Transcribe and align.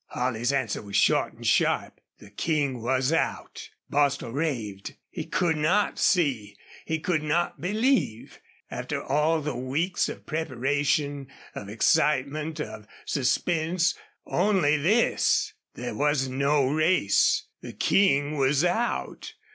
Holley's 0.07 0.51
answer 0.51 0.81
was 0.81 0.95
short 0.95 1.33
and 1.33 1.45
sharp. 1.45 2.01
The 2.17 2.31
King 2.31 2.81
was 2.81 3.13
out! 3.13 3.69
Bostil 3.87 4.31
raved. 4.31 4.95
He 5.11 5.25
could 5.25 5.57
not 5.57 5.99
see. 5.99 6.57
He 6.87 6.97
could 6.99 7.21
not 7.21 7.61
believe. 7.61 8.39
After 8.71 8.99
all 9.03 9.41
the 9.41 9.55
weeks 9.55 10.09
of 10.09 10.25
preparation, 10.25 11.27
of 11.53 11.69
excitement, 11.69 12.59
of 12.59 12.87
suspense 13.05 13.93
only 14.25 14.75
this! 14.75 15.53
There 15.75 15.93
was 15.93 16.27
no 16.27 16.65
race. 16.65 17.43
The 17.61 17.73
King 17.73 18.37
was 18.37 18.65
out! 18.65 19.35